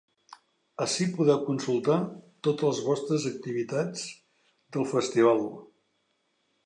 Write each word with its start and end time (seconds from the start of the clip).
Ací 0.85 1.05
podeu 1.17 1.43
consultar 1.49 1.97
totes 2.47 2.79
les 2.87 3.27
activitats 3.33 4.07
del 4.79 4.89
festival. 4.95 5.45